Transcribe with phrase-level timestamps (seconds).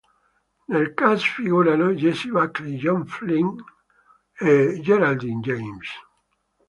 [0.65, 3.49] Nel cast figurano Jessie Buckley, Johnny Flynn
[4.33, 5.89] e Geraldine James.